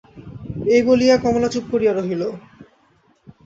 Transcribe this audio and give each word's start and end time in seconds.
এই 0.67 0.81
বলিয়া 0.87 1.15
কমলা 1.17 1.49
চুপ 1.53 1.65
করিয়া 1.71 1.93
রহিল। 1.93 2.21